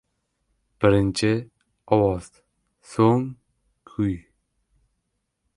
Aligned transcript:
•Birinchi— 0.85 1.29
ovoz, 1.97 2.31
so‘ng— 2.95 3.29
kuy. 3.93 4.19